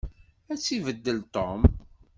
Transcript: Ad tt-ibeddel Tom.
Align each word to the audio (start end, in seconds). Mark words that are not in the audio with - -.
Ad 0.51 0.57
tt-ibeddel 0.59 1.19
Tom. 1.33 1.61